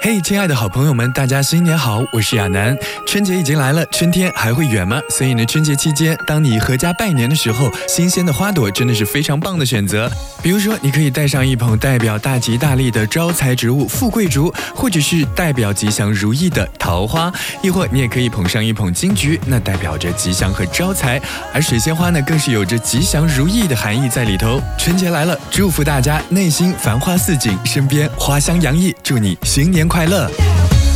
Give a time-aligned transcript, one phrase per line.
[0.00, 2.04] 嘿，亲爱的好朋友们，大家新年好！
[2.12, 2.76] 我是亚楠。
[3.04, 5.00] 春节已经来了，春天还会远吗？
[5.10, 10.08] 所以呢，春节期间，当你阖家拜年的时候，新鲜的花朵真的是非常棒的选择。
[10.40, 21.20] 比如说，你可以带上一捧代表大吉大利的招财植物富贵竹，或者是代表吉祥如意的桃花，亦或你也可以捧上一捧金桔，那代表着吉祥和招财。
[21.52, 24.62] 而水仙花呢，更是有着吉祥如意的含义在里头。
[24.78, 30.30] 春节来了，祝福大家内心繁花似锦，身边花香洋溢，祝你新年快乐！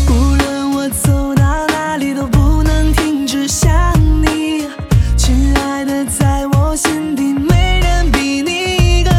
[0.09, 3.73] 无论我走到哪里，都不能停止想
[4.23, 4.67] 你，
[5.17, 9.13] 亲爱的，在我心底没人比你更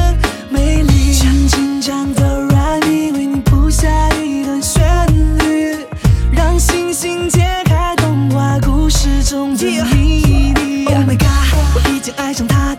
[0.49, 1.11] 美丽。
[1.11, 5.07] 像紧张的软泥，为你谱下一段旋
[5.39, 5.85] 律，
[6.31, 10.85] 让星星解开童话故事中的谜底。
[10.85, 11.27] Oh my god，
[11.75, 12.75] 我已经爱上他，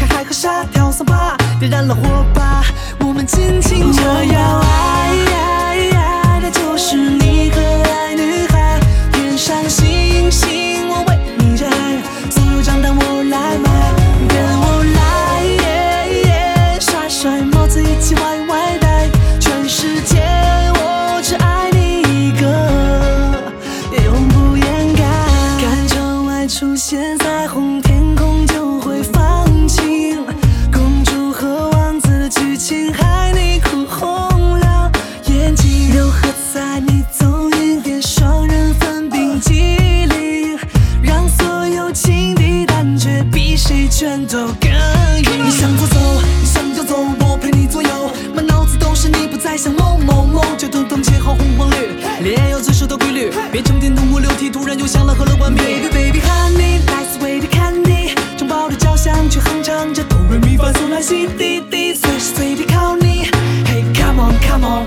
[0.00, 2.00] 看海和沙，跳桑巴，点燃了火
[2.32, 2.64] 把，
[3.00, 8.80] 我们尽情这样爱爱爱的就是你可爱女孩，
[9.12, 11.66] 天上星星我为你摘，
[12.30, 13.68] 所有账单我来买，
[14.26, 19.06] 跟我来，甩甩帽子一起歪歪戴，
[19.38, 20.22] 全世界
[20.76, 22.46] 我只爱你一个，
[24.02, 25.02] 永不掩盖。
[25.60, 27.82] 看窗外出现彩虹，
[43.70, 45.46] 怯，比谁拳头更硬。
[45.46, 45.96] 你向左走，
[46.40, 51.76] 你向右走，我陪你左右，满脑子都是你，不再想某某某，就统统切好红黄绿，
[52.24, 55.62] 恋爱有最初的规律，别成电动五六 T，突然又想了和乐关闭。
[55.62, 63.30] Baby baby honey，nice way to candy，城堡的交响曲哼唱着哆来咪发嗦来西滴滴，随时随地靠你。
[63.66, 64.86] Hey come on come on，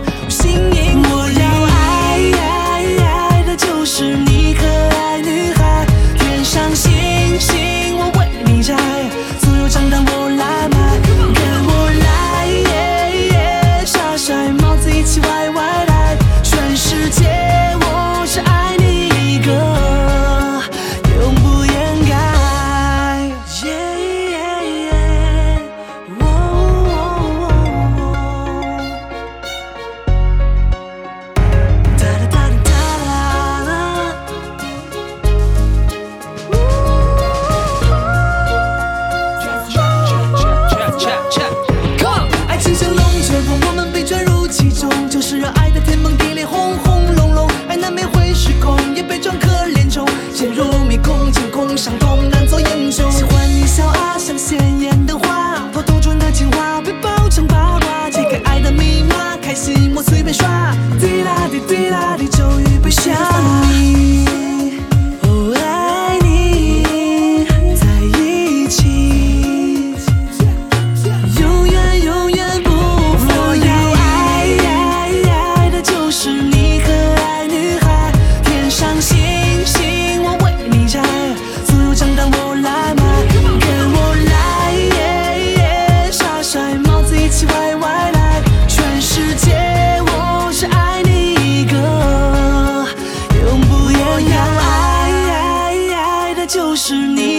[63.23, 63.52] Just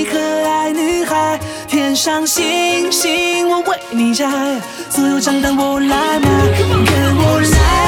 [0.05, 4.27] 可爱女孩，天上星星我为你摘，
[4.91, 6.29] 所有账单我来买，
[6.59, 7.84] 跟我来。